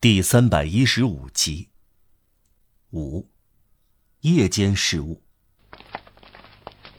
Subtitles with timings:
[0.00, 1.70] 第三百一十五集。
[2.92, 3.26] 五，
[4.20, 5.20] 夜间事务。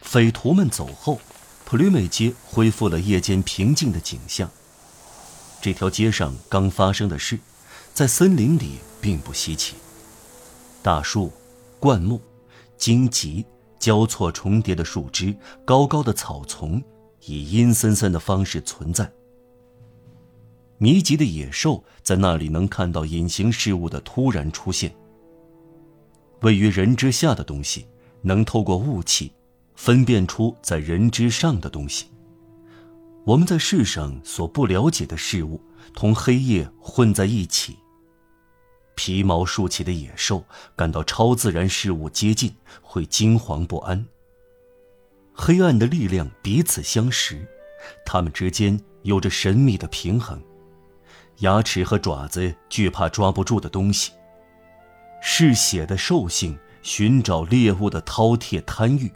[0.00, 1.20] 匪徒们走后，
[1.64, 4.50] 普吕美街恢复了夜间平静的景象。
[5.62, 7.38] 这条街上刚发生的事，
[7.94, 9.76] 在森林里并不稀奇。
[10.82, 11.32] 大树、
[11.78, 12.20] 灌木、
[12.76, 13.46] 荆棘
[13.78, 15.32] 交错重叠的树枝、
[15.64, 16.82] 高高的草丛，
[17.20, 19.12] 以阴森森的方式存在。
[20.82, 24.90] 密集的野兽在那里能看到隐形事物的突然出现。
[26.40, 27.86] 位于人之下的东西
[28.22, 29.30] 能透过雾气
[29.74, 32.06] 分辨出在人之上的东西。
[33.26, 35.60] 我们在世上所不了解的事物
[35.92, 37.76] 同黑夜混在一起。
[38.94, 40.42] 皮毛竖起的野兽
[40.74, 42.50] 感到超自然事物接近
[42.80, 44.06] 会惊惶不安。
[45.34, 47.46] 黑暗的力量彼此相识，
[48.06, 50.42] 它们之间有着神秘的平衡。
[51.40, 54.12] 牙齿和爪子惧怕抓不住的东西。
[55.22, 59.12] 嗜血的兽性寻找猎物的饕餮贪欲，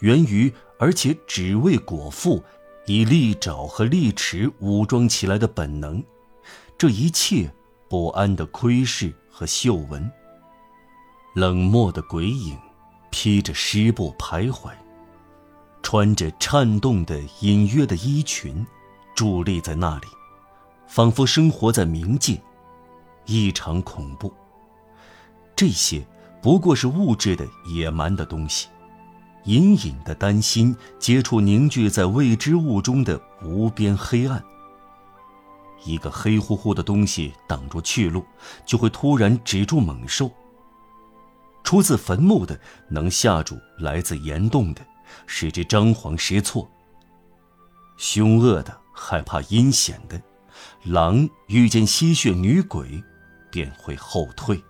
[0.00, 2.42] 源于而且只为果腹，
[2.86, 6.02] 以利爪和利齿武装起来的本能。
[6.76, 7.52] 这一切
[7.88, 10.10] 不安的窥视和嗅闻。
[11.34, 12.58] 冷漠的鬼影，
[13.10, 14.70] 披着湿布徘徊，
[15.82, 18.66] 穿着颤动的隐约的衣裙，
[19.16, 20.06] 伫立在那里。
[20.86, 22.40] 仿佛生活在冥界，
[23.26, 24.32] 异常恐怖。
[25.56, 26.06] 这些
[26.42, 28.68] 不过是物质的野蛮的东西，
[29.44, 34.42] 隐隐的担心接触凝聚在未知物中的无边黑暗。
[35.84, 38.24] 一个黑乎乎的东西挡住去路，
[38.64, 40.30] 就会突然止住猛兽。
[41.62, 44.80] 出自坟墓的能吓住来自岩洞的，
[45.26, 46.70] 使之张皇失措。
[47.96, 50.20] 凶恶的害怕阴险的。
[50.84, 53.02] 狼遇见吸血女鬼，
[53.50, 54.62] 便会后退。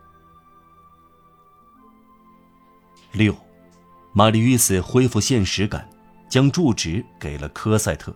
[3.10, 3.34] 六，
[4.12, 5.88] 玛丽·斯恢复现实感，
[6.28, 8.14] 将住址给了科赛特。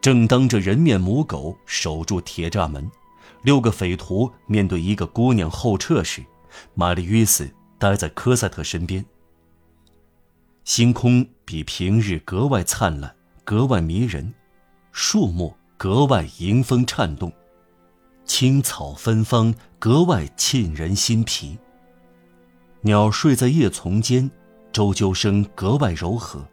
[0.00, 2.90] 正当这人面母狗守住铁栅门，
[3.42, 6.24] 六个匪徒面对一个姑娘后撤时，
[6.72, 9.04] 玛丽·斯待在科赛特身边。
[10.64, 13.14] 星空比平日格外灿烂，
[13.44, 14.32] 格外迷人。
[14.96, 17.32] 树木格外迎风颤动，
[18.24, 21.58] 青草芬芳，格外沁人心脾。
[22.82, 24.30] 鸟睡在叶丛间，
[24.72, 26.46] 啾啾声格外柔和，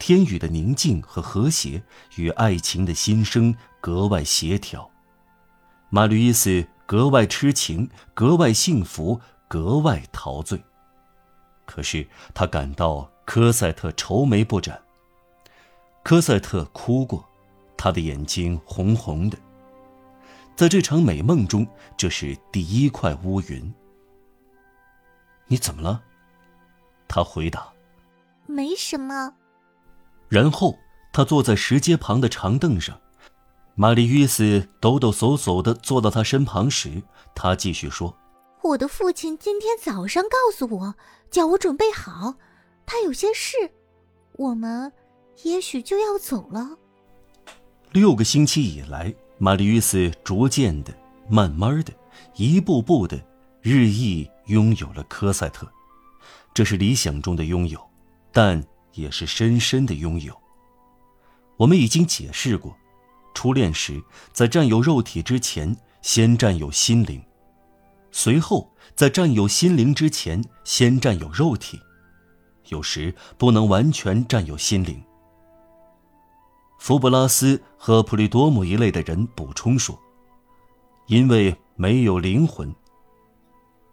[0.00, 1.80] 天宇的宁静和和谐
[2.16, 4.90] 与爱情的心声格外协调。
[5.90, 10.60] 马吕伊斯格外痴情，格外幸福，格外陶醉。
[11.66, 12.04] 可是
[12.34, 14.82] 他感到科赛特愁眉不展。
[16.02, 17.29] 科赛特哭过。
[17.82, 19.38] 他的眼睛红红的，
[20.54, 23.72] 在这场美梦中，这是第一块乌云。
[25.46, 26.02] 你怎么了？
[27.08, 27.72] 他回答
[28.44, 29.32] ：“没什么。”
[30.28, 30.78] 然后
[31.10, 33.00] 他坐在石阶旁的长凳上，
[33.76, 37.02] 玛丽·约斯抖抖擞擞的坐到他身旁时，
[37.34, 38.14] 他继续说
[38.60, 40.94] ：“我的父亲今天早上告诉我，
[41.30, 42.34] 叫我准备好，
[42.84, 43.56] 他有些事，
[44.32, 44.92] 我们
[45.44, 46.76] 也许就要走了。”
[47.92, 50.94] 六个星期以来，玛丽·斯逐渐的、
[51.28, 51.92] 慢慢的、
[52.36, 53.20] 一步步的，
[53.62, 55.68] 日益拥有了科赛特。
[56.54, 57.80] 这是理想中的拥有，
[58.30, 58.62] 但
[58.92, 60.40] 也是深深的拥有。
[61.56, 62.76] 我们已经解释过，
[63.34, 64.00] 初恋时
[64.32, 67.20] 在占有肉体之前，先占有心灵；
[68.12, 71.80] 随后在占有心灵之前，先占有肉体。
[72.68, 75.02] 有时不能完全占有心灵。
[76.80, 80.00] 福布拉斯和普利多姆一类的人补充说
[81.08, 82.74] ：“因为没有灵魂。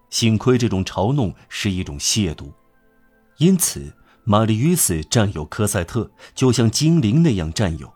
[0.10, 2.50] 幸亏这种嘲弄是一种亵渎，
[3.40, 3.94] 因此
[4.24, 7.92] 玛丽·约斯占有科赛特，就像精灵那样占有，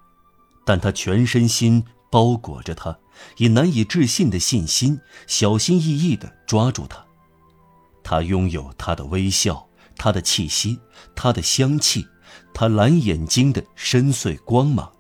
[0.66, 2.99] 但他全身心包裹着他，
[3.37, 7.02] 以难以置信的信心，小心翼翼地抓住他。
[8.03, 10.82] 他拥有他的微笑，他的气息，
[11.16, 12.05] 他的香气。”
[12.53, 14.91] 他蓝眼睛的深邃光芒，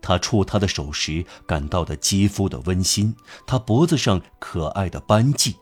[0.00, 3.14] 他触他的手时感到的肌肤的温馨，
[3.46, 5.56] 他脖子上可爱的斑迹，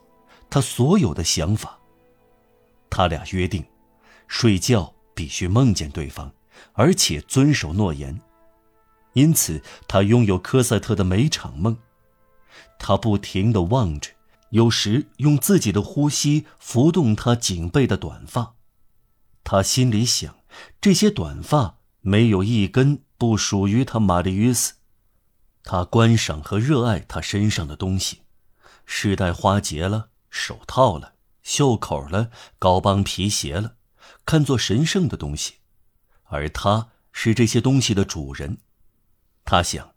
[0.49, 1.79] 他所有的想法。
[2.89, 3.65] 他俩约定，
[4.27, 6.31] 睡觉必须梦见对方，
[6.73, 8.19] 而且遵守诺言。
[9.13, 11.77] 因此，他拥有科赛特的每场梦。
[12.79, 14.11] 他不停地望着，
[14.51, 18.53] 有时用自己的呼吸拂动他颈背的短发。
[19.49, 20.35] 他心里想。
[20.81, 24.73] 这些短发没有一根不属于他玛丽·约斯。
[25.63, 28.23] 他观赏和热爱他身上的东西，
[28.85, 31.13] 饰带花结了，手套了，
[31.43, 32.29] 袖口了，
[32.59, 33.75] 高帮皮鞋了，
[34.25, 35.53] 看作神圣的东西，
[36.25, 38.57] 而他是这些东西的主人。
[39.45, 39.91] 他想，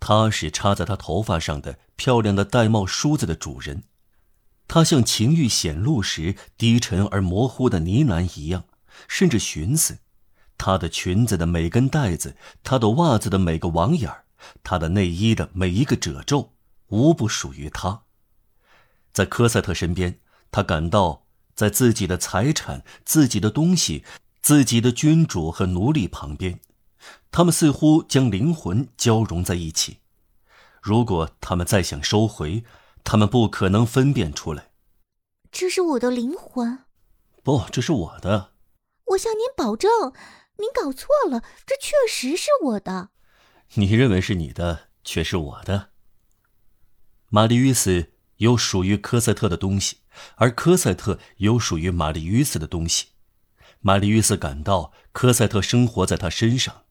[0.00, 3.84] 他是插在他头发上的漂亮的玳瑁梳子的主人。
[4.66, 8.64] 他像情欲显露时低沉而模糊的呢喃一样，
[9.08, 9.98] 甚至寻思，
[10.56, 14.24] 她的裙子的每根带子，她的袜子的每个网眼儿，
[14.62, 16.52] 她的内衣的每一个褶皱，
[16.88, 18.02] 无不属于他。
[19.12, 20.20] 在科赛特身边，
[20.50, 24.04] 他感到在自己的财产、自己的东西、
[24.42, 26.60] 自己的君主和奴隶旁边，
[27.30, 30.00] 他们似乎将灵魂交融在一起。
[30.82, 32.62] 如果他们再想收回，
[33.02, 34.70] 他们不可能分辨出来，
[35.50, 36.80] 这是我的灵魂。
[37.42, 38.52] 不，这是我的。
[39.06, 40.12] 我向您保证，
[40.58, 43.10] 您搞错了，这确实是我的。
[43.74, 45.90] 你认为是你的，却是我的。
[47.28, 49.98] 玛丽·约斯有属于科赛特的东西，
[50.36, 53.08] 而科赛特有属于玛丽·约斯的东西。
[53.80, 56.84] 玛丽·约斯感到科赛特生活在他身上，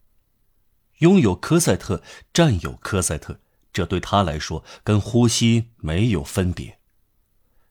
[1.00, 2.02] 拥有科赛特，
[2.34, 3.42] 占有科赛特。
[3.74, 6.80] 这对他来说跟呼吸没有分别。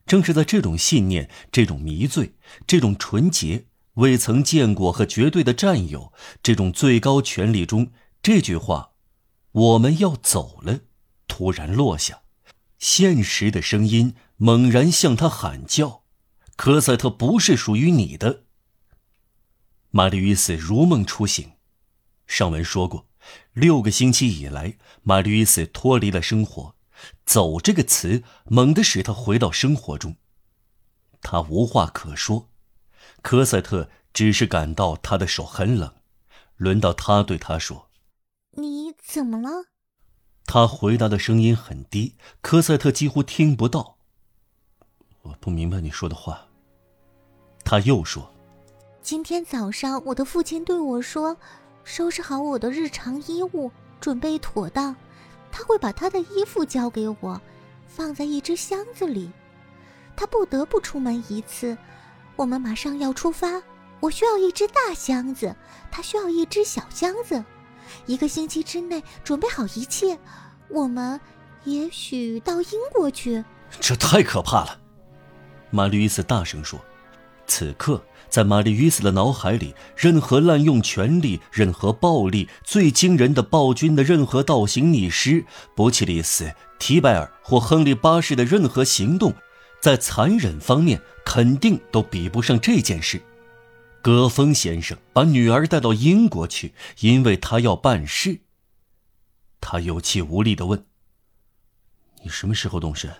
[0.05, 2.35] 正是在这种信念、这种迷醉、
[2.67, 3.65] 这种纯洁、
[3.95, 6.13] 未曾见过和绝对的占有、
[6.43, 7.93] 这种最高权力中，
[8.23, 8.93] 这句话
[9.53, 10.81] “我们要走了”
[11.29, 12.23] 突然落下，
[12.79, 16.03] 现实的声音猛然向他喊叫
[16.57, 18.45] ：“科赛特不是属于你的。”
[19.91, 21.53] 玛丽·与斯如梦初醒。
[22.27, 23.07] 上文说过。
[23.55, 26.77] 六个星期以来，玛丽·斯脱离了生活。
[27.25, 30.17] 走这个词猛地使他回到生活中。
[31.23, 32.51] 他无话可说。
[33.25, 35.95] 科赛特只是感到他的手很冷。
[36.57, 37.89] 轮到他对他说
[38.53, 39.65] ：“你怎么了？”
[40.45, 43.97] 他回答的声音很低，科赛特几乎听不到。
[45.23, 46.47] 我不明白你说的话。
[47.65, 48.31] 他又说
[49.01, 51.35] ：“今天早上，我的父亲对我说。”
[51.83, 53.71] 收拾好我的日常衣物，
[54.01, 54.95] 准备妥当，
[55.51, 57.41] 他会把他的衣服交给我，
[57.87, 59.31] 放在一只箱子里。
[60.15, 61.77] 他不得不出门一次，
[62.37, 63.63] 我们马上要出发。
[64.01, 65.55] 我需要一只大箱子，
[65.91, 67.45] 他需要一只小箱子。
[68.07, 70.19] 一个星期之内准备好一切，
[70.69, 71.21] 我们
[71.65, 73.45] 也许到英国去。
[73.81, 74.79] 这太可怕了，
[75.71, 76.79] 玛丽·伊斯大声说。
[77.47, 78.03] 此刻。
[78.31, 85.45] 在玛丽·约斯的脑海里，任何滥用权力、任何暴力、最惊人的暴君的任何倒行逆施，
[85.77, 89.33] 伯奇利斯、提拜尔或亨利八世的任何行动，
[89.85, 93.21] 在残忍方面肯定都比不上这件事。
[94.01, 98.41] 戈峰先生把女儿带到英国去，因为他要办事。
[99.61, 100.87] 他有气无力地问
[102.25, 103.15] ：“你什么时候动身？”